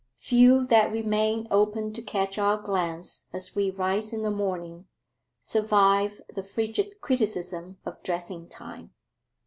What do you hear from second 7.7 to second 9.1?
of dressing time.